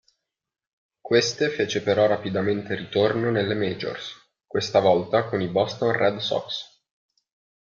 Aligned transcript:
Queste 0.99 1.49
fece 1.51 1.83
però 1.83 2.07
rapidamente 2.07 2.73
ritorno 2.73 3.29
nelle 3.29 3.53
majors, 3.53 4.15
questa 4.47 4.79
volta 4.79 5.25
con 5.25 5.41
i 5.41 5.47
Boston 5.47 5.91
Red 5.95 6.17
Sox. 6.17 6.65